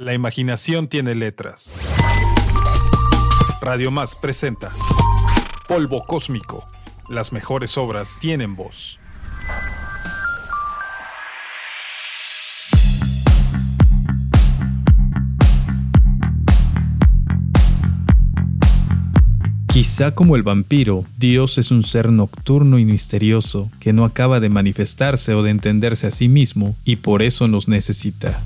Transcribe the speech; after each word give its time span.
La 0.00 0.14
imaginación 0.14 0.88
tiene 0.88 1.14
letras. 1.14 1.78
Radio 3.60 3.90
Más 3.90 4.16
presenta 4.16 4.70
Polvo 5.68 6.06
Cósmico. 6.06 6.64
Las 7.10 7.34
mejores 7.34 7.76
obras 7.76 8.18
tienen 8.18 8.56
voz. 8.56 8.98
Quizá 19.70 20.14
como 20.14 20.34
el 20.34 20.42
vampiro, 20.42 21.04
Dios 21.18 21.58
es 21.58 21.70
un 21.70 21.84
ser 21.84 22.08
nocturno 22.10 22.78
y 22.78 22.86
misterioso 22.86 23.70
que 23.80 23.92
no 23.92 24.06
acaba 24.06 24.40
de 24.40 24.48
manifestarse 24.48 25.34
o 25.34 25.42
de 25.42 25.50
entenderse 25.50 26.06
a 26.06 26.10
sí 26.10 26.30
mismo 26.30 26.74
y 26.86 26.96
por 26.96 27.20
eso 27.20 27.48
nos 27.48 27.68
necesita. 27.68 28.40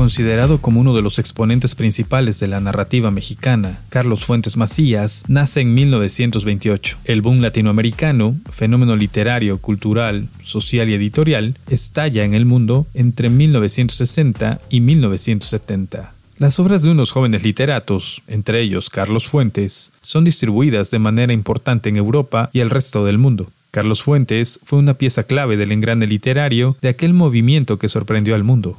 Considerado 0.00 0.62
como 0.62 0.80
uno 0.80 0.96
de 0.96 1.02
los 1.02 1.18
exponentes 1.18 1.74
principales 1.74 2.40
de 2.40 2.46
la 2.46 2.58
narrativa 2.58 3.10
mexicana, 3.10 3.80
Carlos 3.90 4.24
Fuentes 4.24 4.56
Macías 4.56 5.24
nace 5.28 5.60
en 5.60 5.74
1928. 5.74 6.96
El 7.04 7.20
boom 7.20 7.42
latinoamericano, 7.42 8.34
fenómeno 8.50 8.96
literario, 8.96 9.58
cultural, 9.58 10.26
social 10.42 10.88
y 10.88 10.94
editorial, 10.94 11.54
estalla 11.68 12.24
en 12.24 12.32
el 12.32 12.46
mundo 12.46 12.86
entre 12.94 13.28
1960 13.28 14.62
y 14.70 14.80
1970. 14.80 16.14
Las 16.38 16.58
obras 16.58 16.80
de 16.80 16.92
unos 16.92 17.10
jóvenes 17.10 17.44
literatos, 17.44 18.22
entre 18.26 18.62
ellos 18.62 18.88
Carlos 18.88 19.26
Fuentes, 19.26 19.92
son 20.00 20.24
distribuidas 20.24 20.90
de 20.90 20.98
manera 20.98 21.34
importante 21.34 21.90
en 21.90 21.98
Europa 21.98 22.48
y 22.54 22.60
el 22.60 22.70
resto 22.70 23.04
del 23.04 23.18
mundo. 23.18 23.48
Carlos 23.70 24.02
Fuentes 24.02 24.60
fue 24.64 24.78
una 24.78 24.94
pieza 24.94 25.24
clave 25.24 25.58
del 25.58 25.72
engrane 25.72 26.06
literario 26.06 26.74
de 26.80 26.88
aquel 26.88 27.12
movimiento 27.12 27.78
que 27.78 27.90
sorprendió 27.90 28.34
al 28.34 28.44
mundo. 28.44 28.78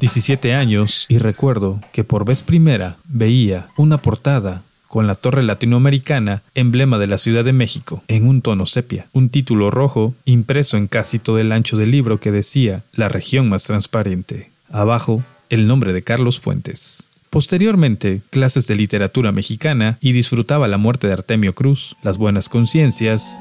17 0.00 0.54
años 0.54 1.06
y 1.08 1.18
recuerdo 1.18 1.80
que 1.92 2.04
por 2.04 2.24
vez 2.24 2.42
primera 2.42 2.96
veía 3.04 3.68
una 3.76 3.96
portada 3.98 4.62
con 4.88 5.06
la 5.06 5.14
torre 5.14 5.42
latinoamericana, 5.42 6.42
emblema 6.54 6.98
de 6.98 7.06
la 7.06 7.18
Ciudad 7.18 7.44
de 7.44 7.52
México, 7.52 8.02
en 8.08 8.28
un 8.28 8.40
tono 8.40 8.66
sepia, 8.66 9.06
un 9.12 9.30
título 9.30 9.70
rojo 9.70 10.14
impreso 10.24 10.76
en 10.76 10.86
casi 10.86 11.18
todo 11.18 11.38
el 11.38 11.52
ancho 11.52 11.76
del 11.76 11.90
libro 11.90 12.20
que 12.20 12.30
decía 12.30 12.82
La 12.94 13.08
región 13.08 13.48
más 13.48 13.64
transparente. 13.64 14.50
Abajo, 14.70 15.22
el 15.48 15.66
nombre 15.66 15.92
de 15.92 16.02
Carlos 16.02 16.40
Fuentes. 16.40 17.08
Posteriormente, 17.30 18.22
clases 18.30 18.66
de 18.66 18.76
literatura 18.76 19.32
mexicana 19.32 19.98
y 20.00 20.12
disfrutaba 20.12 20.68
la 20.68 20.78
muerte 20.78 21.06
de 21.06 21.12
Artemio 21.12 21.54
Cruz, 21.54 21.96
las 22.02 22.18
buenas 22.18 22.48
conciencias, 22.48 23.38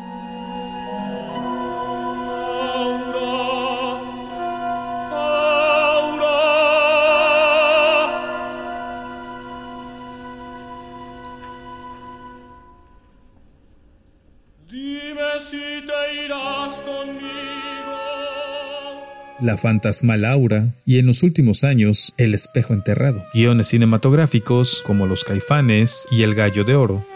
La 19.39 19.57
fantasmal 19.57 20.23
aura 20.23 20.67
y 20.85 20.99
en 20.99 21.07
los 21.07 21.21
últimos 21.23 21.63
años 21.63 22.13
El 22.17 22.33
espejo 22.33 22.73
enterrado. 22.73 23.21
Guiones 23.33 23.67
cinematográficos 23.67 24.81
como 24.85 25.07
Los 25.07 25.23
caifanes 25.23 26.07
y 26.11 26.23
El 26.23 26.35
gallo 26.35 26.63
de 26.63 26.75
oro 26.75 27.14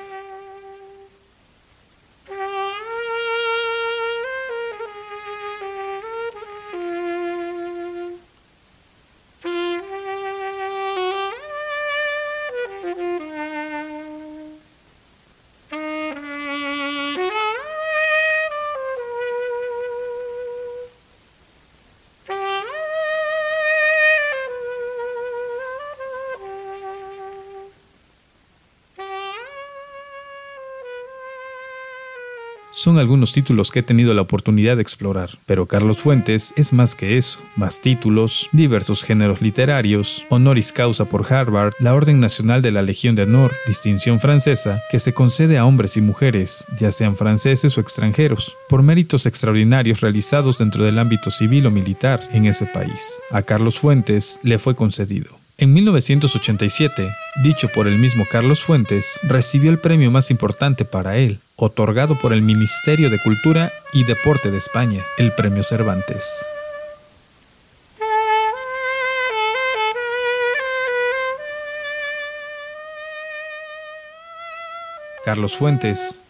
Son 32.81 32.97
algunos 32.97 33.33
títulos 33.33 33.71
que 33.71 33.79
he 33.79 33.83
tenido 33.83 34.13
la 34.13 34.21
oportunidad 34.21 34.77
de 34.77 34.81
explorar, 34.81 35.31
pero 35.45 35.65
Carlos 35.65 35.97
Fuentes 35.97 36.53
es 36.55 36.71
más 36.71 36.95
que 36.95 37.17
eso, 37.17 37.41
más 37.57 37.81
títulos, 37.81 38.47
diversos 38.53 39.03
géneros 39.03 39.41
literarios, 39.41 40.25
honoris 40.29 40.71
causa 40.71 41.03
por 41.03 41.25
Harvard, 41.29 41.73
la 41.81 41.93
Orden 41.93 42.21
Nacional 42.21 42.61
de 42.61 42.71
la 42.71 42.81
Legión 42.81 43.15
de 43.15 43.23
Honor, 43.23 43.51
distinción 43.67 44.21
francesa 44.21 44.81
que 44.89 44.99
se 44.99 45.13
concede 45.13 45.57
a 45.57 45.65
hombres 45.65 45.97
y 45.97 46.01
mujeres, 46.01 46.67
ya 46.79 46.93
sean 46.93 47.17
franceses 47.17 47.77
o 47.77 47.81
extranjeros, 47.81 48.55
por 48.69 48.81
méritos 48.81 49.25
extraordinarios 49.25 49.99
realizados 49.99 50.57
dentro 50.57 50.85
del 50.85 50.99
ámbito 50.99 51.31
civil 51.31 51.67
o 51.67 51.71
militar 51.71 52.21
en 52.31 52.45
ese 52.45 52.65
país. 52.65 53.19
A 53.31 53.41
Carlos 53.41 53.77
Fuentes 53.77 54.39
le 54.43 54.57
fue 54.57 54.73
concedido. 54.77 55.37
En 55.57 55.73
1987, 55.73 57.09
dicho 57.43 57.67
por 57.67 57.89
el 57.89 57.97
mismo 57.97 58.25
Carlos 58.31 58.61
Fuentes, 58.61 59.19
recibió 59.23 59.69
el 59.69 59.79
premio 59.79 60.09
más 60.11 60.31
importante 60.31 60.85
para 60.85 61.17
él, 61.17 61.39
otorgado 61.59 62.17
por 62.17 62.31
el 62.31 62.41
Ministerio 62.41 63.09
de 63.09 63.19
Cultura 63.19 63.71
y 63.93 64.05
Deporte 64.05 64.49
de 64.49 64.57
España, 64.57 65.03
el 65.17 65.33
Premio 65.33 65.61
Cervantes. 65.61 66.45
Carlos 75.25 75.55
Fuentes 75.57 76.21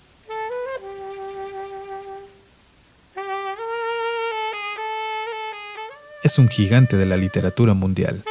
es 6.23 6.40
un 6.40 6.50
gigante 6.50 6.97
de 6.97 7.06
la 7.06 7.16
literatura 7.16 7.73
mundial. 7.73 8.23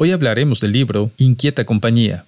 Hoy 0.00 0.12
hablaremos 0.12 0.60
del 0.60 0.70
libro 0.70 1.10
Inquieta 1.18 1.64
Compañía. 1.64 2.24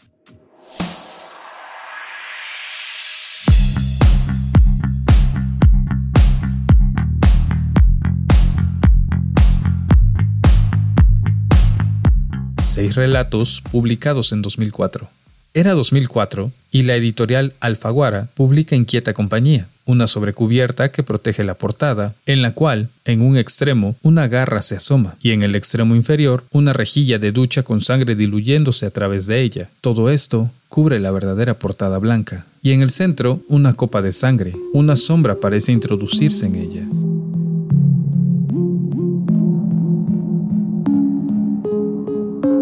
Seis 12.60 12.96
relatos 12.96 13.62
publicados 13.70 14.32
en 14.32 14.42
2004. 14.42 15.08
Era 15.54 15.74
2004 15.74 16.50
y 16.72 16.82
la 16.82 16.96
editorial 16.96 17.52
Alfaguara 17.60 18.26
publica 18.34 18.74
Inquieta 18.74 19.14
Compañía, 19.14 19.68
una 19.90 20.06
sobrecubierta 20.06 20.90
que 20.90 21.02
protege 21.02 21.44
la 21.44 21.54
portada, 21.54 22.14
en 22.26 22.42
la 22.42 22.52
cual, 22.52 22.88
en 23.04 23.22
un 23.22 23.36
extremo, 23.36 23.96
una 24.02 24.28
garra 24.28 24.62
se 24.62 24.76
asoma 24.76 25.16
y 25.20 25.32
en 25.32 25.42
el 25.42 25.54
extremo 25.56 25.94
inferior, 25.94 26.44
una 26.52 26.72
rejilla 26.72 27.18
de 27.18 27.32
ducha 27.32 27.62
con 27.62 27.80
sangre 27.80 28.14
diluyéndose 28.14 28.86
a 28.86 28.90
través 28.90 29.26
de 29.26 29.40
ella. 29.42 29.68
Todo 29.80 30.10
esto 30.10 30.50
cubre 30.68 31.00
la 31.00 31.10
verdadera 31.10 31.54
portada 31.54 31.98
blanca. 31.98 32.46
Y 32.62 32.72
en 32.72 32.82
el 32.82 32.90
centro, 32.90 33.40
una 33.48 33.74
copa 33.74 34.02
de 34.02 34.12
sangre. 34.12 34.54
Una 34.72 34.94
sombra 34.96 35.34
parece 35.34 35.72
introducirse 35.72 36.46
en 36.46 36.54
ella. 36.54 36.82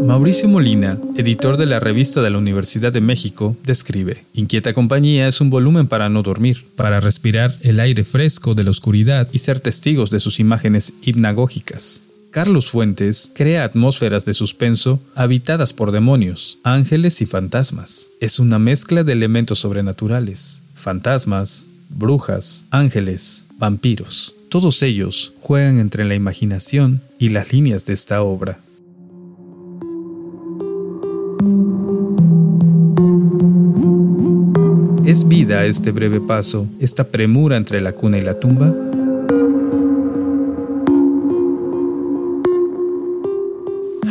Mauricio 0.09 0.49
Molina, 0.49 0.97
editor 1.19 1.59
de 1.59 1.67
la 1.67 1.81
revista 1.81 2.23
de 2.23 2.31
la 2.31 2.39
Universidad 2.39 2.91
de 2.91 3.03
México, 3.03 3.55
describe, 3.67 4.25
Inquieta 4.33 4.73
Compañía 4.73 5.29
es 5.29 5.43
un 5.43 5.51
volumen 5.51 5.87
para 5.87 6.09
no 6.09 6.23
dormir, 6.23 6.65
para 6.77 6.99
respirar 6.99 7.55
el 7.63 7.79
aire 7.79 8.05
fresco 8.05 8.55
de 8.55 8.65
la 8.65 8.71
oscuridad 8.71 9.29
y 9.35 9.39
ser 9.39 9.61
testigos 9.61 10.11
de 10.11 10.19
sus 10.19 10.41
imágenes 10.41 10.95
hipnagógicas. 11.03 12.01
Carlos 12.31 12.71
Fuentes 12.71 13.31
crea 13.35 13.65
atmósferas 13.65 14.25
de 14.25 14.33
suspenso 14.33 14.99
habitadas 15.15 15.75
por 15.75 15.93
demonios, 15.93 16.57
ángeles 16.63 17.21
y 17.21 17.27
fantasmas. 17.27 18.09
Es 18.23 18.39
una 18.39 18.59
mezcla 18.59 19.05
de 19.05 19.13
elementos 19.13 19.59
sobrenaturales, 19.59 20.63
fantasmas, 20.75 21.67
brujas, 21.91 22.65
ángeles, 22.71 23.45
vampiros. 23.59 24.35
Todos 24.49 24.83
ellos 24.83 25.35
juegan 25.43 25.79
entre 25.79 26.07
la 26.07 26.15
imaginación 26.15 27.03
y 27.19 27.29
las 27.29 27.53
líneas 27.53 27.85
de 27.85 27.93
esta 27.93 28.23
obra. 28.23 28.59
¿Es 35.09 35.27
vida 35.27 35.65
este 35.65 35.91
breve 35.91 36.21
paso, 36.21 36.69
esta 36.81 37.03
premura 37.05 37.57
entre 37.57 37.81
la 37.81 37.93
cuna 37.93 38.19
y 38.19 38.21
la 38.21 38.39
tumba? 38.39 38.75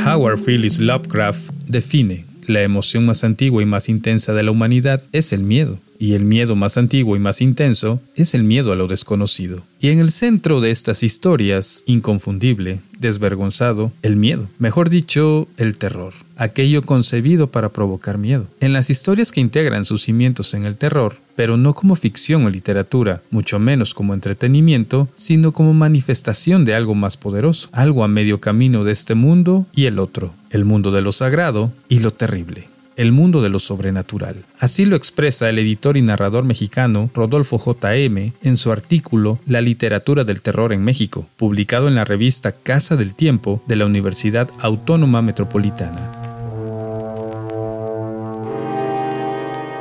Howard 0.04 0.40
Phillips 0.44 0.80
Lovecraft 0.80 1.52
define 1.68 2.26
la 2.48 2.64
emoción 2.64 3.06
más 3.06 3.24
antigua 3.24 3.62
y 3.62 3.68
más 3.68 3.90
intensa 3.90 4.34
de 4.34 4.42
la 4.42 4.50
humanidad 4.50 5.04
es 5.12 5.34
el 5.34 5.44
miedo, 5.44 5.78
y 6.00 6.14
el 6.14 6.26
miedo 6.26 6.56
más 6.56 6.80
antiguo 6.80 7.16
y 7.16 7.20
más 7.20 7.42
intenso 7.42 8.02
es 8.16 8.34
el 8.34 8.44
miedo 8.44 8.72
a 8.72 8.76
lo 8.76 8.88
desconocido. 8.88 9.62
Y 9.80 9.90
en 9.90 10.00
el 10.00 10.10
centro 10.10 10.62
de 10.62 10.72
estas 10.72 11.04
historias, 11.04 11.84
inconfundible, 11.86 12.80
desvergonzado, 13.00 13.92
el 14.02 14.16
miedo, 14.16 14.48
mejor 14.60 14.90
dicho, 14.90 15.48
el 15.58 15.78
terror, 15.78 16.14
aquello 16.36 16.82
concebido 16.82 17.48
para 17.48 17.70
provocar 17.70 18.18
miedo. 18.18 18.46
En 18.60 18.74
las 18.74 18.90
historias 18.90 19.32
que 19.32 19.42
integran 19.42 19.86
sus 19.86 20.04
cimientos 20.04 20.54
en 20.54 20.66
el 20.66 20.76
terror, 20.76 21.18
pero 21.36 21.58
no 21.58 21.74
como 21.74 21.96
ficción 21.96 22.46
o 22.46 22.50
literatura, 22.50 23.22
mucho 23.32 23.60
menos 23.60 23.94
como 23.94 24.14
entretenimiento, 24.14 25.08
sino 25.16 25.52
como 25.52 25.74
manifestación 25.74 26.66
de 26.66 26.76
algo 26.76 26.96
más 26.96 27.18
poderoso, 27.18 27.70
algo 27.72 28.04
a 28.04 28.08
medio 28.08 28.40
camino 28.40 28.84
de 28.84 28.92
este 28.92 29.16
mundo 29.16 29.66
y 29.74 29.86
el 29.86 30.00
otro, 30.00 30.34
el 30.50 30.66
mundo 30.66 30.92
de 30.92 31.02
lo 31.02 31.12
sagrado 31.12 31.72
y 31.90 32.00
lo 32.00 32.12
terrible 32.12 32.68
el 32.98 33.14
mundo 33.14 33.42
de 33.42 33.50
lo 33.50 33.60
sobrenatural. 33.60 34.44
Así 34.60 34.86
lo 34.86 34.98
expresa 34.98 35.50
el 35.50 35.60
editor 35.60 35.96
y 35.96 36.02
narrador 36.02 36.44
mexicano 36.44 37.10
Rodolfo 37.14 37.58
J.M. 37.58 38.34
en 38.42 38.58
su 38.58 38.72
artículo 38.72 39.40
La 39.46 39.62
literatura 39.62 40.26
del 40.26 40.42
terror 40.42 40.74
en 40.74 40.84
México, 40.84 41.26
publicado 41.38 41.88
en 41.88 41.96
la 41.96 42.04
revista 42.04 42.52
Casa 42.52 42.98
del 42.98 43.14
Tiempo 43.14 43.64
de 43.68 43.78
la 43.78 43.86
Universidad 43.86 44.50
Autónoma 44.60 45.22
Metropolitana. 45.22 46.27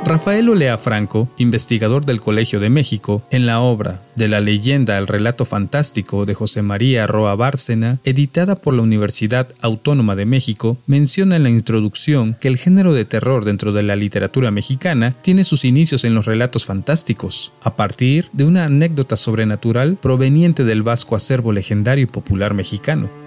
Rafael 0.07 0.47
Olea 0.47 0.77
Franco, 0.77 1.27
investigador 1.37 2.05
del 2.05 2.21
Colegio 2.21 2.61
de 2.61 2.69
México, 2.69 3.21
en 3.29 3.45
la 3.45 3.59
obra 3.59 3.99
De 4.15 4.29
la 4.29 4.39
leyenda 4.39 4.97
al 4.97 5.05
relato 5.05 5.43
fantástico 5.43 6.25
de 6.25 6.33
José 6.33 6.61
María 6.61 7.05
Roa 7.07 7.35
Bárcena, 7.35 7.99
editada 8.05 8.55
por 8.55 8.73
la 8.73 8.83
Universidad 8.83 9.49
Autónoma 9.61 10.15
de 10.15 10.25
México, 10.25 10.77
menciona 10.87 11.35
en 11.35 11.43
la 11.43 11.49
introducción 11.49 12.37
que 12.39 12.47
el 12.47 12.55
género 12.55 12.93
de 12.93 13.03
terror 13.03 13.43
dentro 13.43 13.73
de 13.73 13.83
la 13.83 13.97
literatura 13.97 14.49
mexicana 14.49 15.13
tiene 15.21 15.43
sus 15.43 15.65
inicios 15.65 16.05
en 16.05 16.15
los 16.15 16.25
relatos 16.25 16.63
fantásticos, 16.63 17.51
a 17.61 17.75
partir 17.75 18.29
de 18.31 18.45
una 18.45 18.63
anécdota 18.63 19.17
sobrenatural 19.17 19.97
proveniente 20.01 20.63
del 20.63 20.83
vasco 20.83 21.17
acervo 21.17 21.51
legendario 21.51 22.05
y 22.05 22.07
popular 22.07 22.53
mexicano. 22.53 23.26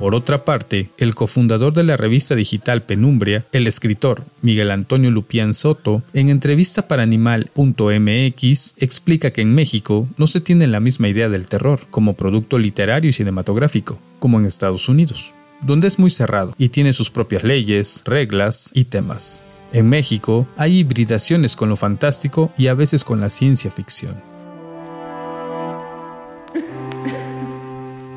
Por 0.00 0.14
otra 0.14 0.46
parte, 0.46 0.88
el 0.96 1.14
cofundador 1.14 1.74
de 1.74 1.84
la 1.84 1.98
revista 1.98 2.34
digital 2.34 2.80
Penumbria, 2.80 3.44
el 3.52 3.66
escritor 3.66 4.24
Miguel 4.40 4.70
Antonio 4.70 5.10
Lupián 5.10 5.52
Soto, 5.52 6.02
en 6.14 6.30
entrevista 6.30 6.88
para 6.88 7.02
Animal.mx, 7.02 8.74
explica 8.78 9.30
que 9.30 9.42
en 9.42 9.54
México 9.54 10.08
no 10.16 10.26
se 10.26 10.40
tiene 10.40 10.66
la 10.68 10.80
misma 10.80 11.08
idea 11.08 11.28
del 11.28 11.46
terror 11.46 11.80
como 11.90 12.14
producto 12.14 12.58
literario 12.58 13.10
y 13.10 13.12
cinematográfico, 13.12 13.98
como 14.20 14.40
en 14.40 14.46
Estados 14.46 14.88
Unidos, 14.88 15.34
donde 15.60 15.88
es 15.88 15.98
muy 15.98 16.10
cerrado 16.10 16.54
y 16.56 16.70
tiene 16.70 16.94
sus 16.94 17.10
propias 17.10 17.44
leyes, 17.44 18.02
reglas 18.06 18.70
y 18.72 18.84
temas. 18.84 19.42
En 19.74 19.90
México 19.90 20.48
hay 20.56 20.78
hibridaciones 20.78 21.56
con 21.56 21.68
lo 21.68 21.76
fantástico 21.76 22.50
y 22.56 22.68
a 22.68 22.74
veces 22.74 23.04
con 23.04 23.20
la 23.20 23.28
ciencia 23.28 23.70
ficción. 23.70 24.29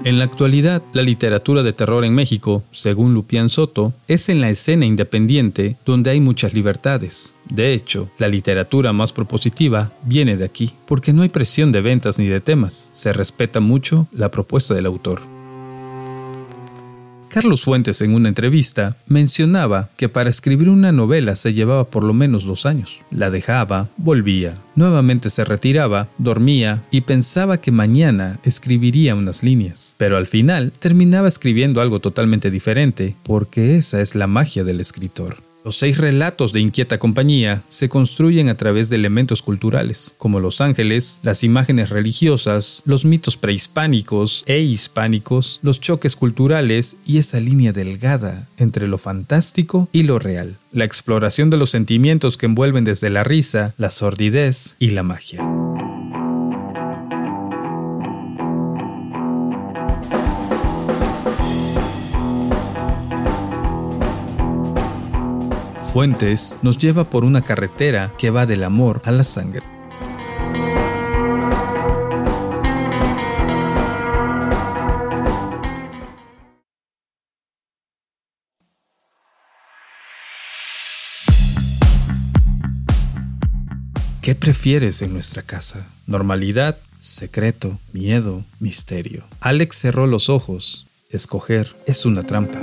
En 0.06 0.20
la 0.20 0.26
actualidad, 0.26 0.82
la 0.92 1.02
literatura 1.02 1.64
de 1.64 1.72
terror 1.72 2.04
en 2.04 2.14
México, 2.14 2.62
según 2.74 3.14
Lupián 3.14 3.48
Soto, 3.48 3.94
es 4.10 4.28
en 4.28 4.42
la 4.42 4.50
escena 4.50 4.86
independiente 4.86 5.78
donde 5.86 6.12
hay 6.12 6.20
muchas 6.20 6.54
libertades. 6.54 7.36
De 7.50 7.74
hecho, 7.74 8.10
la 8.18 8.28
literatura 8.28 8.92
más 8.92 9.14
propositiva 9.14 9.94
viene 10.04 10.36
de 10.36 10.44
aquí, 10.44 10.74
porque 10.88 11.14
no 11.14 11.22
hay 11.22 11.30
presión 11.30 11.72
de 11.72 11.80
ventas 11.80 12.20
ni 12.20 12.28
de 12.28 12.42
temas, 12.42 12.90
se 12.92 13.14
respeta 13.14 13.62
mucho 13.62 14.08
la 14.12 14.30
propuesta 14.30 14.74
del 14.74 14.88
autor. 14.88 15.33
Carlos 17.34 17.64
Fuentes 17.64 18.00
en 18.02 18.14
una 18.14 18.30
entrevista 18.30 18.96
mencionaba 19.08 19.90
que 19.98 20.08
para 20.08 20.30
escribir 20.30 20.70
una 20.70 20.92
novela 20.92 21.36
se 21.36 21.52
llevaba 21.52 21.84
por 21.86 22.04
lo 22.04 22.14
menos 22.14 22.46
dos 22.46 22.68
años. 22.68 23.00
La 23.10 23.32
dejaba, 23.32 23.90
volvía, 23.98 24.54
nuevamente 24.76 25.32
se 25.32 25.44
retiraba, 25.44 26.08
dormía 26.20 26.84
y 26.92 27.02
pensaba 27.02 27.58
que 27.58 27.72
mañana 27.72 28.38
escribiría 28.44 29.16
unas 29.16 29.42
líneas. 29.42 29.96
Pero 29.98 30.18
al 30.18 30.28
final 30.28 30.74
terminaba 30.78 31.28
escribiendo 31.28 31.82
algo 31.82 32.00
totalmente 32.00 32.52
diferente, 32.52 33.16
porque 33.24 33.78
esa 33.78 34.00
es 34.00 34.14
la 34.14 34.28
magia 34.28 34.64
del 34.64 34.80
escritor. 34.80 35.38
Los 35.63 35.77
seis 35.77 35.98
relatos 35.98 36.51
de 36.51 36.60
Inquieta 36.60 36.98
Compañía 36.98 37.62
se 37.69 37.88
construyen 37.88 38.50
a 38.50 38.56
través 38.56 38.89
de 38.89 38.98
elementos 38.98 39.42
culturales, 39.42 40.13
como 40.18 40.42
los 40.42 40.60
ángeles, 40.60 41.21
las 41.24 41.44
imágenes 41.44 41.89
religiosas, 41.89 42.83
los 42.86 43.06
mitos 43.06 43.38
prehispánicos 43.38 44.44
e 44.45 44.60
hispánicos, 44.60 45.62
los 45.63 45.80
choques 45.80 46.18
culturales 46.18 46.98
y 47.06 47.18
esa 47.18 47.39
línea 47.39 47.71
delgada 47.71 48.48
entre 48.57 48.88
lo 48.88 48.98
fantástico 48.98 49.88
y 49.94 50.04
lo 50.04 50.19
real, 50.19 50.57
la 50.74 50.83
exploración 50.83 51.50
de 51.50 51.57
los 51.57 51.69
sentimientos 51.69 52.38
que 52.38 52.45
envuelven 52.45 52.83
desde 52.83 53.10
la 53.10 53.24
risa, 53.24 53.74
la 53.77 53.89
sordidez 53.89 54.75
y 54.80 54.89
la 54.89 55.04
magia. 55.04 55.62
Fuentes 65.94 66.57
nos 66.63 66.80
lleva 66.80 67.04
por 67.04 67.24
una 67.24 67.44
carretera 67.44 68.12
que 68.18 68.31
va 68.31 68.48
del 68.48 68.63
amor 68.63 69.00
a 69.06 69.12
la 69.12 69.24
sangre. 69.24 69.62
¿Qué 84.24 84.34
prefieres 84.34 85.04
en 85.04 85.13
nuestra 85.13 85.44
casa? 85.44 85.86
¿Normalidad, 86.07 86.75
secreto, 86.98 87.78
miedo, 87.92 88.44
misterio? 88.60 89.24
Alex 89.42 89.75
cerró 89.75 90.07
los 90.07 90.31
ojos. 90.31 90.88
Escoger 91.12 91.75
es 91.86 92.07
una 92.07 92.24
trampa. 92.24 92.57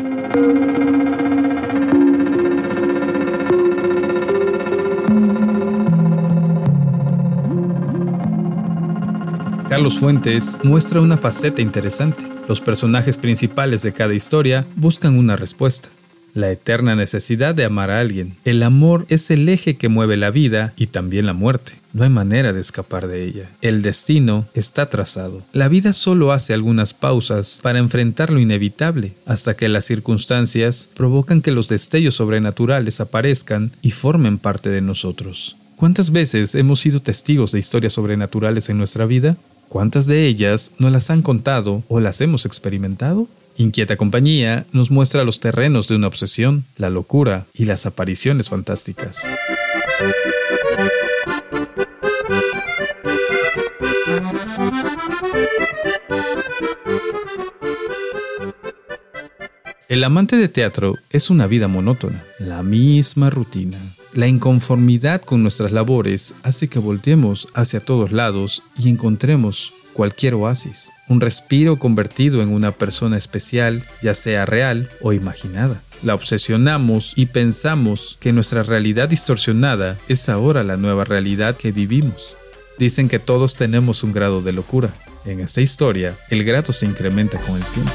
Carlos 9.80 9.98
Fuentes 9.98 10.58
muestra 10.62 11.00
una 11.00 11.16
faceta 11.16 11.62
interesante. 11.62 12.26
Los 12.46 12.60
personajes 12.60 13.16
principales 13.16 13.80
de 13.80 13.94
cada 13.94 14.12
historia 14.12 14.66
buscan 14.76 15.16
una 15.16 15.36
respuesta. 15.36 15.88
La 16.34 16.50
eterna 16.50 16.94
necesidad 16.94 17.54
de 17.54 17.64
amar 17.64 17.90
a 17.90 17.98
alguien. 17.98 18.36
El 18.44 18.62
amor 18.62 19.06
es 19.08 19.30
el 19.30 19.48
eje 19.48 19.78
que 19.78 19.88
mueve 19.88 20.18
la 20.18 20.28
vida 20.28 20.74
y 20.76 20.88
también 20.88 21.24
la 21.24 21.32
muerte. 21.32 21.72
No 21.94 22.04
hay 22.04 22.10
manera 22.10 22.52
de 22.52 22.60
escapar 22.60 23.08
de 23.08 23.24
ella. 23.24 23.48
El 23.62 23.80
destino 23.80 24.46
está 24.52 24.90
trazado. 24.90 25.42
La 25.54 25.68
vida 25.68 25.94
solo 25.94 26.32
hace 26.32 26.52
algunas 26.52 26.92
pausas 26.92 27.60
para 27.62 27.78
enfrentar 27.78 28.28
lo 28.28 28.38
inevitable, 28.38 29.14
hasta 29.24 29.56
que 29.56 29.70
las 29.70 29.86
circunstancias 29.86 30.90
provocan 30.94 31.40
que 31.40 31.52
los 31.52 31.70
destellos 31.70 32.16
sobrenaturales 32.16 33.00
aparezcan 33.00 33.72
y 33.80 33.92
formen 33.92 34.36
parte 34.36 34.68
de 34.68 34.82
nosotros. 34.82 35.56
¿Cuántas 35.76 36.12
veces 36.12 36.54
hemos 36.54 36.80
sido 36.80 37.00
testigos 37.00 37.52
de 37.52 37.60
historias 37.60 37.94
sobrenaturales 37.94 38.68
en 38.68 38.76
nuestra 38.76 39.06
vida? 39.06 39.38
¿Cuántas 39.70 40.08
de 40.08 40.26
ellas 40.26 40.72
no 40.78 40.90
las 40.90 41.10
han 41.10 41.22
contado 41.22 41.84
o 41.86 42.00
las 42.00 42.20
hemos 42.20 42.44
experimentado? 42.44 43.28
Inquieta 43.56 43.96
Compañía 43.96 44.66
nos 44.72 44.90
muestra 44.90 45.22
los 45.22 45.38
terrenos 45.38 45.86
de 45.86 45.94
una 45.94 46.08
obsesión, 46.08 46.64
la 46.76 46.90
locura 46.90 47.46
y 47.54 47.66
las 47.66 47.86
apariciones 47.86 48.48
fantásticas. 48.48 49.32
El 59.88 60.02
amante 60.02 60.34
de 60.34 60.48
teatro 60.48 60.96
es 61.10 61.30
una 61.30 61.46
vida 61.46 61.68
monótona, 61.68 62.24
la 62.40 62.64
misma 62.64 63.30
rutina. 63.30 63.78
La 64.12 64.26
inconformidad 64.26 65.22
con 65.22 65.42
nuestras 65.42 65.70
labores 65.70 66.34
hace 66.42 66.68
que 66.68 66.80
volteemos 66.80 67.48
hacia 67.54 67.78
todos 67.78 68.10
lados 68.10 68.64
y 68.76 68.88
encontremos 68.88 69.72
cualquier 69.92 70.34
oasis, 70.34 70.90
un 71.08 71.20
respiro 71.20 71.78
convertido 71.78 72.42
en 72.42 72.48
una 72.48 72.72
persona 72.72 73.16
especial, 73.16 73.84
ya 74.02 74.14
sea 74.14 74.46
real 74.46 74.88
o 75.00 75.12
imaginada. 75.12 75.80
La 76.02 76.14
obsesionamos 76.14 77.12
y 77.16 77.26
pensamos 77.26 78.16
que 78.20 78.32
nuestra 78.32 78.64
realidad 78.64 79.08
distorsionada 79.08 79.96
es 80.08 80.28
ahora 80.28 80.64
la 80.64 80.76
nueva 80.76 81.04
realidad 81.04 81.56
que 81.56 81.70
vivimos. 81.70 82.34
Dicen 82.78 83.08
que 83.08 83.18
todos 83.18 83.54
tenemos 83.54 84.02
un 84.02 84.12
grado 84.12 84.42
de 84.42 84.52
locura. 84.52 84.92
En 85.24 85.38
esta 85.38 85.60
historia, 85.60 86.16
el 86.30 86.44
grado 86.44 86.72
se 86.72 86.86
incrementa 86.86 87.38
con 87.40 87.56
el 87.56 87.64
tiempo. 87.66 87.92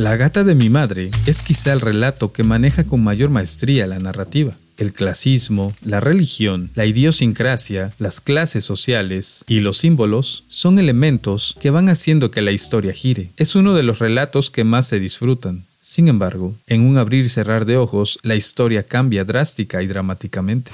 La 0.00 0.16
gata 0.16 0.44
de 0.44 0.54
mi 0.54 0.70
madre 0.70 1.10
es 1.26 1.42
quizá 1.42 1.74
el 1.74 1.82
relato 1.82 2.32
que 2.32 2.42
maneja 2.42 2.84
con 2.84 3.04
mayor 3.04 3.28
maestría 3.28 3.86
la 3.86 3.98
narrativa. 3.98 4.54
El 4.78 4.94
clasismo, 4.94 5.74
la 5.84 6.00
religión, 6.00 6.70
la 6.74 6.86
idiosincrasia, 6.86 7.92
las 7.98 8.22
clases 8.22 8.64
sociales 8.64 9.44
y 9.46 9.60
los 9.60 9.76
símbolos 9.76 10.44
son 10.48 10.78
elementos 10.78 11.54
que 11.60 11.68
van 11.68 11.90
haciendo 11.90 12.30
que 12.30 12.40
la 12.40 12.50
historia 12.50 12.94
gire. 12.94 13.28
Es 13.36 13.54
uno 13.56 13.74
de 13.74 13.82
los 13.82 13.98
relatos 13.98 14.50
que 14.50 14.64
más 14.64 14.88
se 14.88 14.98
disfrutan. 15.00 15.64
Sin 15.82 16.08
embargo, 16.08 16.54
en 16.66 16.80
un 16.80 16.96
abrir 16.96 17.26
y 17.26 17.28
cerrar 17.28 17.66
de 17.66 17.76
ojos, 17.76 18.18
la 18.22 18.36
historia 18.36 18.84
cambia 18.84 19.26
drástica 19.26 19.82
y 19.82 19.86
dramáticamente. 19.86 20.70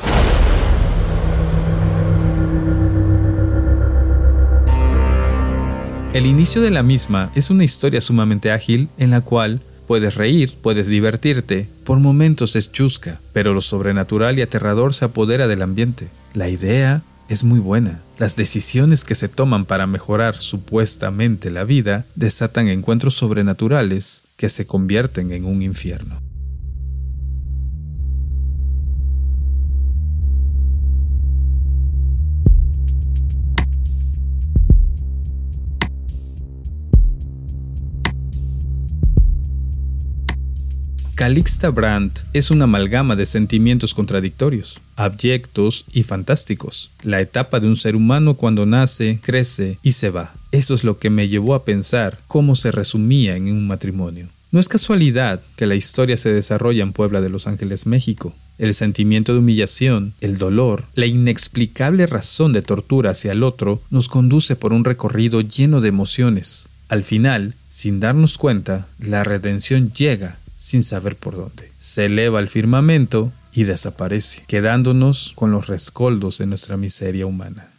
El 6.16 6.24
inicio 6.24 6.62
de 6.62 6.70
la 6.70 6.82
misma 6.82 7.30
es 7.34 7.50
una 7.50 7.62
historia 7.62 8.00
sumamente 8.00 8.50
ágil 8.50 8.88
en 8.96 9.10
la 9.10 9.20
cual 9.20 9.60
Puedes 9.86 10.14
reír, 10.16 10.52
puedes 10.62 10.88
divertirte, 10.88 11.68
por 11.84 12.00
momentos 12.00 12.56
es 12.56 12.72
chusca, 12.72 13.20
pero 13.32 13.54
lo 13.54 13.60
sobrenatural 13.60 14.36
y 14.36 14.42
aterrador 14.42 14.94
se 14.94 15.04
apodera 15.04 15.46
del 15.46 15.62
ambiente. 15.62 16.08
La 16.34 16.48
idea 16.48 17.02
es 17.28 17.44
muy 17.44 17.60
buena. 17.60 18.00
Las 18.18 18.34
decisiones 18.34 19.04
que 19.04 19.14
se 19.14 19.28
toman 19.28 19.64
para 19.64 19.86
mejorar 19.86 20.38
supuestamente 20.38 21.52
la 21.52 21.62
vida 21.62 22.04
desatan 22.16 22.66
encuentros 22.66 23.14
sobrenaturales 23.14 24.24
que 24.36 24.48
se 24.48 24.66
convierten 24.66 25.30
en 25.30 25.44
un 25.44 25.62
infierno. 25.62 26.20
Calixta 41.16 41.70
Brandt 41.70 42.20
es 42.34 42.50
una 42.50 42.64
amalgama 42.64 43.16
de 43.16 43.24
sentimientos 43.24 43.94
contradictorios, 43.94 44.82
abyectos 44.96 45.86
y 45.94 46.02
fantásticos. 46.02 46.90
La 47.02 47.22
etapa 47.22 47.58
de 47.58 47.66
un 47.68 47.76
ser 47.76 47.96
humano 47.96 48.34
cuando 48.34 48.66
nace, 48.66 49.18
crece 49.22 49.78
y 49.82 49.92
se 49.92 50.10
va. 50.10 50.34
Eso 50.52 50.74
es 50.74 50.84
lo 50.84 50.98
que 50.98 51.08
me 51.08 51.28
llevó 51.28 51.54
a 51.54 51.64
pensar 51.64 52.18
cómo 52.26 52.54
se 52.54 52.70
resumía 52.70 53.34
en 53.34 53.50
un 53.50 53.66
matrimonio. 53.66 54.28
No 54.52 54.60
es 54.60 54.68
casualidad 54.68 55.40
que 55.56 55.64
la 55.64 55.74
historia 55.74 56.18
se 56.18 56.34
desarrolla 56.34 56.82
en 56.82 56.92
Puebla 56.92 57.22
de 57.22 57.30
Los 57.30 57.46
Ángeles, 57.46 57.86
México. 57.86 58.34
El 58.58 58.74
sentimiento 58.74 59.32
de 59.32 59.38
humillación, 59.38 60.12
el 60.20 60.36
dolor, 60.36 60.84
la 60.94 61.06
inexplicable 61.06 62.04
razón 62.06 62.52
de 62.52 62.60
tortura 62.60 63.12
hacia 63.12 63.32
el 63.32 63.42
otro 63.42 63.80
nos 63.88 64.08
conduce 64.08 64.54
por 64.54 64.74
un 64.74 64.84
recorrido 64.84 65.40
lleno 65.40 65.80
de 65.80 65.88
emociones. 65.88 66.68
Al 66.90 67.04
final, 67.04 67.54
sin 67.70 68.00
darnos 68.00 68.36
cuenta, 68.36 68.86
la 68.98 69.24
redención 69.24 69.94
llega 69.94 70.36
sin 70.56 70.82
saber 70.82 71.16
por 71.16 71.36
dónde. 71.36 71.70
Se 71.78 72.06
eleva 72.06 72.38
al 72.38 72.48
firmamento 72.48 73.30
y 73.52 73.64
desaparece, 73.64 74.42
quedándonos 74.48 75.32
con 75.36 75.52
los 75.52 75.68
rescoldos 75.68 76.38
de 76.38 76.46
nuestra 76.46 76.76
miseria 76.76 77.26
humana. 77.26 77.70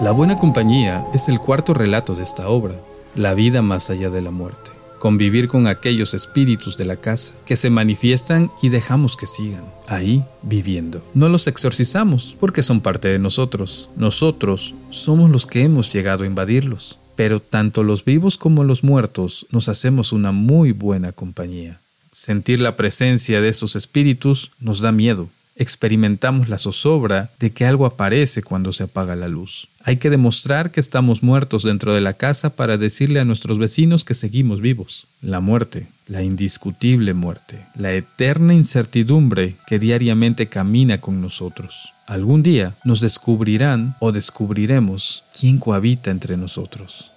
La 0.00 0.10
buena 0.10 0.36
compañía 0.36 1.02
es 1.14 1.30
el 1.30 1.38
cuarto 1.38 1.72
relato 1.72 2.14
de 2.14 2.22
esta 2.22 2.48
obra, 2.48 2.74
la 3.14 3.32
vida 3.32 3.62
más 3.62 3.88
allá 3.88 4.10
de 4.10 4.20
la 4.20 4.30
muerte 4.30 4.74
convivir 5.04 5.48
con 5.48 5.66
aquellos 5.66 6.14
espíritus 6.14 6.78
de 6.78 6.86
la 6.86 6.96
casa 6.96 7.34
que 7.44 7.56
se 7.56 7.68
manifiestan 7.68 8.50
y 8.62 8.70
dejamos 8.70 9.18
que 9.18 9.26
sigan 9.26 9.62
ahí 9.86 10.24
viviendo. 10.40 11.04
No 11.12 11.28
los 11.28 11.46
exorcizamos 11.46 12.34
porque 12.40 12.62
son 12.62 12.80
parte 12.80 13.08
de 13.08 13.18
nosotros. 13.18 13.90
Nosotros 13.96 14.74
somos 14.88 15.30
los 15.30 15.46
que 15.46 15.60
hemos 15.60 15.92
llegado 15.92 16.24
a 16.24 16.26
invadirlos. 16.26 16.96
Pero 17.16 17.38
tanto 17.38 17.82
los 17.82 18.06
vivos 18.06 18.38
como 18.38 18.64
los 18.64 18.82
muertos 18.82 19.44
nos 19.50 19.68
hacemos 19.68 20.14
una 20.14 20.32
muy 20.32 20.72
buena 20.72 21.12
compañía. 21.12 21.78
Sentir 22.10 22.60
la 22.60 22.74
presencia 22.74 23.42
de 23.42 23.50
esos 23.50 23.76
espíritus 23.76 24.52
nos 24.58 24.80
da 24.80 24.90
miedo, 24.90 25.28
experimentamos 25.56 26.48
la 26.48 26.58
zozobra 26.58 27.30
de 27.38 27.52
que 27.52 27.64
algo 27.64 27.86
aparece 27.86 28.42
cuando 28.42 28.72
se 28.72 28.84
apaga 28.84 29.16
la 29.16 29.28
luz. 29.28 29.68
Hay 29.82 29.98
que 29.98 30.10
demostrar 30.10 30.70
que 30.70 30.80
estamos 30.80 31.22
muertos 31.22 31.62
dentro 31.62 31.94
de 31.94 32.00
la 32.00 32.14
casa 32.14 32.56
para 32.56 32.76
decirle 32.76 33.20
a 33.20 33.24
nuestros 33.24 33.58
vecinos 33.58 34.04
que 34.04 34.14
seguimos 34.14 34.60
vivos. 34.60 35.06
La 35.20 35.40
muerte, 35.40 35.86
la 36.06 36.22
indiscutible 36.22 37.14
muerte, 37.14 37.64
la 37.76 37.92
eterna 37.92 38.54
incertidumbre 38.54 39.56
que 39.66 39.78
diariamente 39.78 40.48
camina 40.48 41.00
con 41.00 41.20
nosotros. 41.20 41.92
Algún 42.06 42.42
día 42.42 42.74
nos 42.84 43.00
descubrirán 43.00 43.96
o 44.00 44.12
descubriremos 44.12 45.24
quién 45.38 45.58
cohabita 45.58 46.10
entre 46.10 46.36
nosotros. 46.36 47.13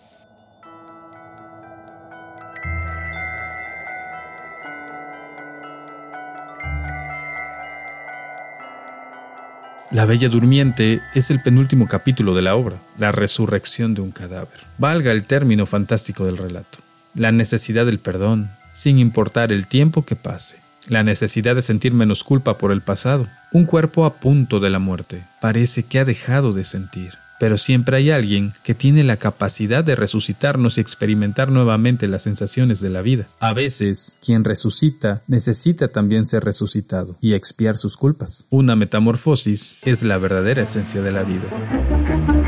La 9.89 10.06
Bella 10.06 10.27
Durmiente 10.27 11.00
es 11.15 11.32
el 11.32 11.41
penúltimo 11.41 11.88
capítulo 11.88 12.36
de 12.36 12.41
la 12.41 12.56
obra, 12.56 12.75
la 12.98 13.13
resurrección 13.13 13.94
de 13.94 14.01
un 14.01 14.12
cadáver. 14.12 14.60
Valga 14.77 15.13
el 15.13 15.24
término 15.24 15.65
fantástico 15.65 16.25
del 16.25 16.38
relato. 16.38 16.79
La 17.15 17.32
necesidad 17.32 17.86
del 17.86 17.98
perdón, 17.98 18.51
sin 18.74 19.00
importar 19.00 19.53
el 19.53 19.65
tiempo 19.65 20.03
que 20.03 20.17
pase. 20.17 20.58
La 20.89 21.03
necesidad 21.03 21.56
de 21.56 21.62
sentir 21.62 21.94
menos 21.94 22.25
culpa 22.25 22.58
por 22.58 22.74
el 22.74 22.82
pasado. 22.82 23.27
Un 23.53 23.65
cuerpo 23.65 24.03
a 24.03 24.15
punto 24.15 24.60
de 24.60 24.70
la 24.70 24.79
muerte. 24.79 25.24
Parece 25.39 25.84
que 25.84 26.00
ha 26.00 26.06
dejado 26.06 26.51
de 26.51 26.65
sentir 26.65 27.13
pero 27.39 27.58
siempre 27.58 27.98
hay 27.98 28.12
alguien 28.12 28.53
que 28.63 28.74
tiene 28.74 29.03
la 29.03 29.17
capacidad 29.17 29.84
de 29.84 29.96
resucitarnos 29.96 30.77
y 30.77 30.82
experimentar 30.82 31.51
nuevamente 31.51 32.08
las 32.08 32.24
sensaciones 32.24 32.79
de 32.79 32.89
la 32.89 33.01
vida. 33.01 33.27
A 33.39 33.53
veces, 33.53 34.17
quien 34.25 34.44
resucita 34.44 35.22
necesita 35.27 35.88
también 35.88 36.25
ser 36.25 36.44
resucitado 36.44 37.15
y 37.22 37.34
expiar 37.34 37.77
sus 37.77 37.98
culpas. 37.98 38.48
Una 38.50 38.75
metamorfosis 38.75 39.77
es 39.84 40.03
la 40.03 40.17
verdadera 40.17 40.63
esencia 40.63 41.01
de 41.01 41.12
la 41.12 41.24
vida. 41.24 42.47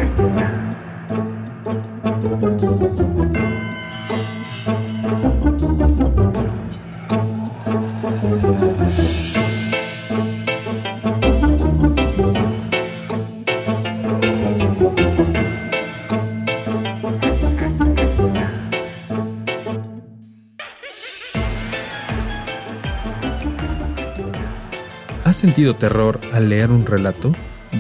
Sentido 25.39 25.73
terror 25.73 26.19
al 26.33 26.49
leer 26.49 26.69
un 26.69 26.85
relato? 26.85 27.31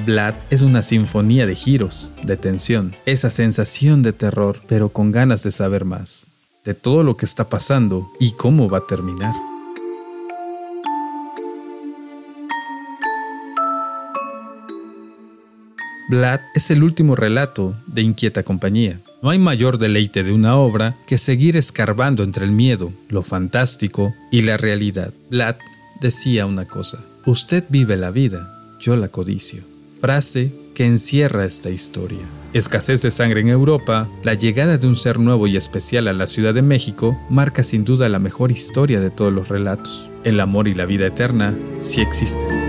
Vlad 0.05 0.33
es 0.49 0.61
una 0.61 0.81
sinfonía 0.81 1.45
de 1.45 1.55
giros, 1.55 2.13
de 2.23 2.37
tensión, 2.37 2.95
esa 3.05 3.29
sensación 3.29 4.01
de 4.01 4.13
terror, 4.13 4.61
pero 4.67 4.89
con 4.89 5.11
ganas 5.11 5.43
de 5.43 5.51
saber 5.51 5.83
más, 5.83 6.27
de 6.63 6.73
todo 6.73 7.03
lo 7.03 7.17
que 7.17 7.25
está 7.25 7.49
pasando 7.49 8.07
y 8.17 8.31
cómo 8.31 8.69
va 8.69 8.77
a 8.77 8.87
terminar. 8.87 9.33
Vlad 16.09 16.39
es 16.55 16.71
el 16.71 16.81
último 16.81 17.17
relato 17.17 17.75
de 17.87 18.01
Inquieta 18.01 18.43
Compañía. 18.43 18.97
No 19.21 19.31
hay 19.31 19.37
mayor 19.37 19.77
deleite 19.77 20.23
de 20.23 20.31
una 20.31 20.55
obra 20.55 20.95
que 21.07 21.17
seguir 21.17 21.57
escarbando 21.57 22.23
entre 22.23 22.45
el 22.45 22.51
miedo, 22.51 22.89
lo 23.09 23.21
fantástico 23.21 24.13
y 24.31 24.43
la 24.43 24.55
realidad. 24.55 25.13
Vlad 25.29 25.57
decía 25.99 26.45
una 26.45 26.65
cosa, 26.65 26.99
Usted 27.25 27.63
vive 27.69 27.97
la 27.97 28.11
vida, 28.11 28.49
yo 28.79 28.95
la 28.95 29.09
codicio. 29.09 29.61
Frase 29.99 30.51
que 30.73 30.85
encierra 30.85 31.45
esta 31.45 31.69
historia. 31.69 32.19
Escasez 32.53 33.01
de 33.01 33.11
sangre 33.11 33.41
en 33.41 33.49
Europa, 33.49 34.07
la 34.23 34.33
llegada 34.33 34.77
de 34.77 34.87
un 34.87 34.95
ser 34.95 35.19
nuevo 35.19 35.45
y 35.45 35.57
especial 35.57 36.07
a 36.07 36.13
la 36.13 36.25
Ciudad 36.25 36.53
de 36.53 36.61
México 36.61 37.17
marca 37.29 37.63
sin 37.63 37.83
duda 37.83 38.09
la 38.09 38.19
mejor 38.19 38.51
historia 38.51 38.99
de 39.01 39.09
todos 39.09 39.33
los 39.33 39.49
relatos. 39.49 40.07
El 40.23 40.39
amor 40.39 40.67
y 40.67 40.73
la 40.73 40.85
vida 40.85 41.07
eterna 41.07 41.53
sí 41.81 42.01
existen. 42.01 42.68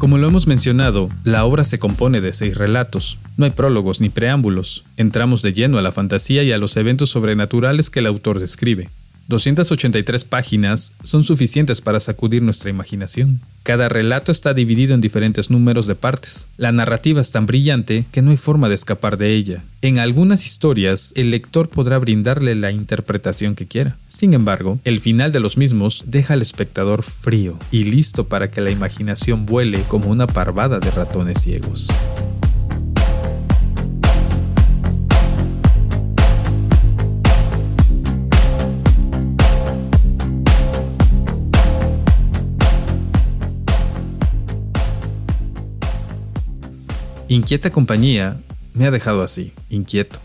Como 0.00 0.16
lo 0.16 0.28
hemos 0.28 0.46
mencionado, 0.46 1.10
la 1.24 1.44
obra 1.44 1.62
se 1.62 1.78
compone 1.78 2.22
de 2.22 2.32
seis 2.32 2.56
relatos. 2.56 3.18
No 3.36 3.44
hay 3.44 3.50
prólogos 3.50 4.00
ni 4.00 4.08
preámbulos. 4.08 4.84
Entramos 4.96 5.42
de 5.42 5.52
lleno 5.52 5.76
a 5.76 5.82
la 5.82 5.92
fantasía 5.92 6.42
y 6.42 6.52
a 6.52 6.56
los 6.56 6.78
eventos 6.78 7.10
sobrenaturales 7.10 7.90
que 7.90 7.98
el 7.98 8.06
autor 8.06 8.40
describe. 8.40 8.88
283 9.30 10.24
páginas 10.24 10.96
son 11.04 11.22
suficientes 11.22 11.80
para 11.80 12.00
sacudir 12.00 12.42
nuestra 12.42 12.68
imaginación. 12.68 13.40
Cada 13.62 13.88
relato 13.88 14.32
está 14.32 14.54
dividido 14.54 14.92
en 14.92 15.00
diferentes 15.00 15.50
números 15.50 15.86
de 15.86 15.94
partes. 15.94 16.48
La 16.56 16.72
narrativa 16.72 17.20
es 17.20 17.30
tan 17.30 17.46
brillante 17.46 18.04
que 18.10 18.22
no 18.22 18.32
hay 18.32 18.36
forma 18.36 18.68
de 18.68 18.74
escapar 18.74 19.18
de 19.18 19.34
ella. 19.34 19.62
En 19.82 20.00
algunas 20.00 20.44
historias, 20.44 21.12
el 21.14 21.30
lector 21.30 21.68
podrá 21.68 21.98
brindarle 21.98 22.56
la 22.56 22.72
interpretación 22.72 23.54
que 23.54 23.66
quiera. 23.66 23.96
Sin 24.08 24.34
embargo, 24.34 24.80
el 24.84 24.98
final 24.98 25.30
de 25.30 25.40
los 25.40 25.56
mismos 25.56 26.04
deja 26.08 26.34
al 26.34 26.42
espectador 26.42 27.04
frío 27.04 27.56
y 27.70 27.84
listo 27.84 28.26
para 28.26 28.50
que 28.50 28.60
la 28.60 28.72
imaginación 28.72 29.46
vuele 29.46 29.82
como 29.84 30.10
una 30.10 30.26
parvada 30.26 30.80
de 30.80 30.90
ratones 30.90 31.40
ciegos. 31.40 31.88
Inquieta 47.30 47.70
compañía 47.70 48.36
me 48.74 48.88
ha 48.88 48.90
dejado 48.90 49.22
así, 49.22 49.52
inquieto. 49.68 50.18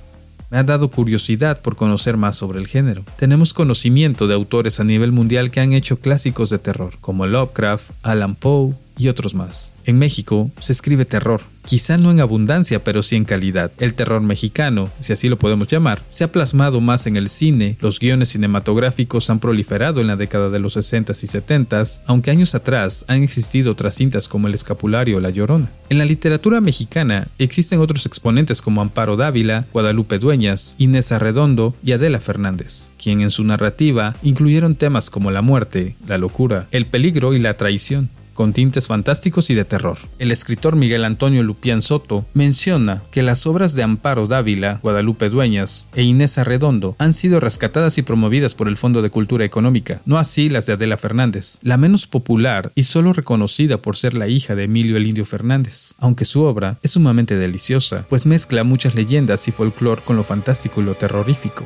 Me 0.50 0.58
ha 0.58 0.64
dado 0.64 0.90
curiosidad 0.90 1.62
por 1.62 1.76
conocer 1.76 2.18
más 2.18 2.36
sobre 2.36 2.58
el 2.58 2.66
género. 2.66 3.04
Tenemos 3.16 3.54
conocimiento 3.54 4.26
de 4.26 4.34
autores 4.34 4.80
a 4.80 4.84
nivel 4.84 5.12
mundial 5.12 5.52
que 5.52 5.60
han 5.60 5.74
hecho 5.74 6.00
clásicos 6.00 6.50
de 6.50 6.58
terror, 6.58 6.96
como 7.02 7.28
Lovecraft, 7.28 7.92
Alan 8.02 8.34
Poe, 8.34 8.74
y 8.98 9.08
otros 9.08 9.36
más. 9.36 9.74
En 9.86 9.98
México 9.98 10.52
se 10.60 10.74
escribe 10.74 11.06
terror, 11.06 11.42
quizá 11.66 11.98
no 11.98 12.12
en 12.12 12.20
abundancia, 12.20 12.84
pero 12.84 13.04
sí 13.04 13.16
en 13.16 13.26
calidad. 13.26 13.72
El 13.80 13.94
terror 13.94 14.22
mexicano, 14.22 14.90
si 15.02 15.14
así 15.14 15.30
lo 15.30 15.38
podemos 15.38 15.68
llamar, 15.68 16.02
se 16.10 16.24
ha 16.24 16.32
plasmado 16.32 16.82
más 16.82 17.08
en 17.08 17.18
el 17.18 17.28
cine, 17.28 17.78
los 17.82 18.00
guiones 18.00 18.30
cinematográficos 18.30 19.30
han 19.30 19.40
proliferado 19.40 20.02
en 20.02 20.08
la 20.08 20.16
década 20.16 20.50
de 20.50 20.60
los 20.60 20.78
60s 20.78 21.24
y 21.24 21.28
70s, 21.28 22.02
aunque 22.06 22.32
años 22.32 22.56
atrás 22.56 23.06
han 23.08 23.24
existido 23.24 23.72
otras 23.72 23.96
cintas 23.96 24.28
como 24.28 24.48
El 24.48 24.54
Escapulario 24.54 25.18
o 25.18 25.20
La 25.20 25.30
Llorona. 25.30 25.70
En 25.90 25.98
la 25.98 26.06
literatura 26.06 26.62
mexicana 26.62 27.28
existen 27.38 27.80
otros 27.80 28.06
exponentes 28.06 28.62
como 28.62 28.82
Amparo 28.82 29.18
Dávila, 29.18 29.66
Guadalupe 29.74 30.20
Dueñas, 30.20 30.76
Inés 30.80 31.12
Arredondo 31.12 31.76
y 31.84 31.92
Adela 31.92 32.20
Fernández, 32.20 32.92
quien 33.02 33.22
en 33.22 33.32
su 33.32 33.44
narrativa 33.44 34.16
incluyeron 34.24 34.76
temas 34.76 35.10
como 35.10 35.32
la 35.32 35.42
muerte, 35.42 35.96
la 36.08 36.18
locura, 36.18 36.68
el 36.72 36.86
peligro 36.86 37.34
y 37.34 37.40
la 37.40 37.54
traición 37.54 38.10
con 38.36 38.54
tintes 38.54 38.86
fantásticos 38.86 39.50
y 39.50 39.56
de 39.56 39.66
terror. 39.66 39.98
El 40.20 40.32
escritor 40.32 40.76
Miguel 40.76 41.06
Antonio 41.06 41.42
Lupián 41.42 41.82
Soto 41.82 42.24
menciona 42.36 43.02
que 43.10 43.24
las 43.24 43.48
obras 43.48 43.74
de 43.74 43.82
Amparo 43.82 44.28
Dávila, 44.28 44.80
Guadalupe 44.84 45.30
Dueñas 45.30 45.88
e 45.96 46.04
Inés 46.04 46.38
Arredondo 46.38 46.96
han 47.00 47.14
sido 47.14 47.40
rescatadas 47.40 47.98
y 47.98 48.04
promovidas 48.04 48.54
por 48.54 48.68
el 48.68 48.78
Fondo 48.78 49.02
de 49.02 49.10
Cultura 49.10 49.46
Económica, 49.46 50.02
no 50.06 50.20
así 50.20 50.50
las 50.50 50.68
de 50.68 50.74
Adela 50.74 50.98
Fernández, 50.98 51.60
la 51.64 51.78
menos 51.78 52.06
popular 52.06 52.72
y 52.76 52.84
solo 52.84 53.14
reconocida 53.14 53.78
por 53.78 53.98
ser 53.98 54.14
la 54.14 54.28
hija 54.28 54.54
de 54.54 54.66
Emilio 54.66 54.98
el 54.98 55.08
Indio 55.08 55.26
Fernández, 55.26 55.96
aunque 56.00 56.26
su 56.26 56.44
obra 56.44 56.78
es 56.84 56.92
sumamente 56.92 57.38
deliciosa, 57.38 58.06
pues 58.10 58.26
mezcla 58.26 58.64
muchas 58.64 58.96
leyendas 58.96 59.48
y 59.48 59.52
folclore 59.52 60.02
con 60.04 60.18
lo 60.18 60.24
fantástico 60.24 60.82
y 60.82 60.84
lo 60.84 60.96
terrorífico. 60.96 61.66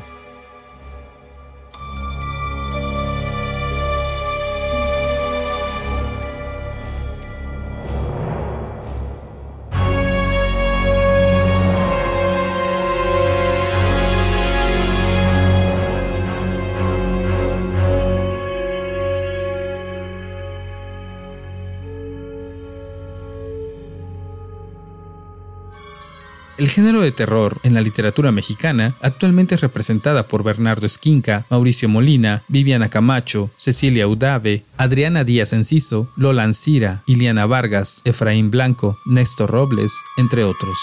El 26.70 26.76
género 26.76 27.02
de 27.02 27.12
terror 27.12 27.58
en 27.64 27.74
la 27.74 27.82
literatura 27.82 28.32
mexicana 28.32 28.94
actualmente 29.02 29.56
es 29.56 29.62
representada 29.62 30.28
por 30.28 30.44
Bernardo 30.44 30.86
Esquinca, 30.86 31.44
Mauricio 31.50 31.90
Molina, 31.90 32.44
Viviana 32.48 32.90
Camacho, 32.90 33.50
Cecilia 33.58 34.08
Udave, 34.08 34.62
Adriana 34.78 35.24
Díaz 35.24 35.54
Enciso, 35.54 36.12
Lola 36.16 36.44
Ancira, 36.44 37.02
Iliana 37.08 37.48
Vargas, 37.48 38.04
Efraín 38.06 38.52
Blanco, 38.52 39.00
Néstor 39.08 39.50
Robles, 39.50 39.92
entre 40.20 40.44
otros. 40.44 40.78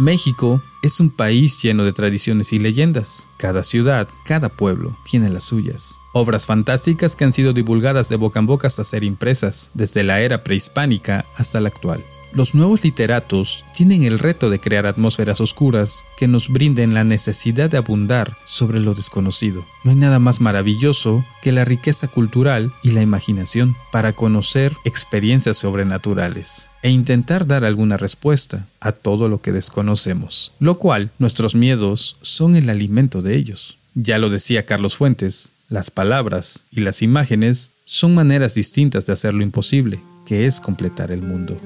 México 0.00 0.62
es 0.80 0.98
un 0.98 1.10
país 1.10 1.62
lleno 1.62 1.84
de 1.84 1.92
tradiciones 1.92 2.54
y 2.54 2.58
leyendas. 2.58 3.28
Cada 3.36 3.62
ciudad, 3.62 4.08
cada 4.24 4.48
pueblo 4.48 4.96
tiene 5.04 5.28
las 5.28 5.44
suyas. 5.44 5.98
Obras 6.12 6.46
fantásticas 6.46 7.14
que 7.14 7.24
han 7.24 7.34
sido 7.34 7.52
divulgadas 7.52 8.08
de 8.08 8.16
boca 8.16 8.40
en 8.40 8.46
boca 8.46 8.66
hasta 8.66 8.82
ser 8.82 9.04
impresas, 9.04 9.72
desde 9.74 10.02
la 10.02 10.22
era 10.22 10.42
prehispánica 10.42 11.26
hasta 11.36 11.60
la 11.60 11.68
actual. 11.68 12.02
Los 12.32 12.54
nuevos 12.54 12.84
literatos 12.84 13.64
tienen 13.74 14.04
el 14.04 14.20
reto 14.20 14.50
de 14.50 14.60
crear 14.60 14.86
atmósferas 14.86 15.40
oscuras 15.40 16.04
que 16.16 16.28
nos 16.28 16.48
brinden 16.48 16.94
la 16.94 17.02
necesidad 17.02 17.68
de 17.68 17.76
abundar 17.76 18.36
sobre 18.44 18.78
lo 18.78 18.94
desconocido. 18.94 19.66
No 19.82 19.90
hay 19.90 19.96
nada 19.96 20.20
más 20.20 20.40
maravilloso 20.40 21.24
que 21.42 21.50
la 21.50 21.64
riqueza 21.64 22.06
cultural 22.06 22.72
y 22.84 22.90
la 22.90 23.02
imaginación 23.02 23.74
para 23.90 24.12
conocer 24.12 24.72
experiencias 24.84 25.58
sobrenaturales 25.58 26.70
e 26.82 26.90
intentar 26.90 27.48
dar 27.48 27.64
alguna 27.64 27.96
respuesta 27.96 28.64
a 28.78 28.92
todo 28.92 29.28
lo 29.28 29.40
que 29.40 29.50
desconocemos, 29.50 30.52
lo 30.60 30.78
cual 30.78 31.10
nuestros 31.18 31.56
miedos 31.56 32.16
son 32.22 32.54
el 32.54 32.70
alimento 32.70 33.22
de 33.22 33.36
ellos. 33.36 33.78
Ya 33.94 34.18
lo 34.18 34.30
decía 34.30 34.66
Carlos 34.66 34.94
Fuentes, 34.94 35.54
las 35.68 35.90
palabras 35.90 36.64
y 36.70 36.80
las 36.80 37.02
imágenes 37.02 37.72
son 37.86 38.14
maneras 38.14 38.54
distintas 38.54 39.06
de 39.06 39.14
hacer 39.14 39.34
lo 39.34 39.42
imposible, 39.42 39.98
que 40.26 40.46
es 40.46 40.60
completar 40.60 41.10
el 41.10 41.22
mundo. 41.22 41.60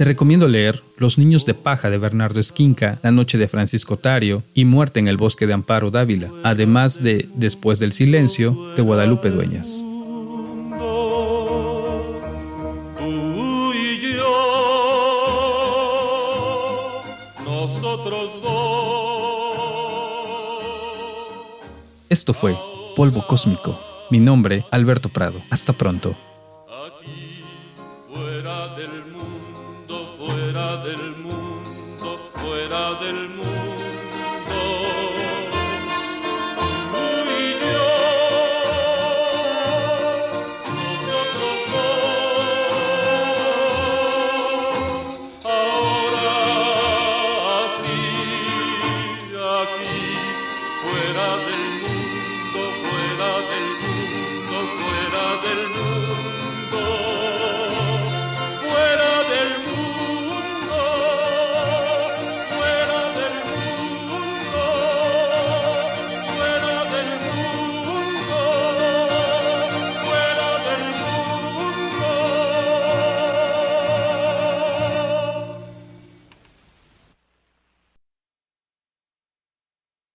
Te 0.00 0.06
recomiendo 0.06 0.48
leer 0.48 0.82
Los 0.96 1.18
niños 1.18 1.44
de 1.44 1.52
paja 1.52 1.90
de 1.90 1.98
Bernardo 1.98 2.40
Esquinca, 2.40 2.98
La 3.02 3.10
noche 3.10 3.36
de 3.36 3.48
Francisco 3.48 3.98
Tario 3.98 4.42
y 4.54 4.64
Muerte 4.64 4.98
en 4.98 5.08
el 5.08 5.18
bosque 5.18 5.46
de 5.46 5.52
Amparo 5.52 5.90
Dávila, 5.90 6.30
además 6.42 7.02
de 7.02 7.28
Después 7.34 7.80
del 7.80 7.92
silencio 7.92 8.56
de 8.76 8.80
Guadalupe 8.80 9.28
Dueñas. 9.28 9.84
Esto 22.08 22.32
fue 22.32 22.56
Polvo 22.96 23.26
Cósmico. 23.26 23.78
Mi 24.10 24.18
nombre, 24.18 24.64
Alberto 24.70 25.10
Prado. 25.10 25.42
Hasta 25.50 25.74
pronto. 25.74 26.16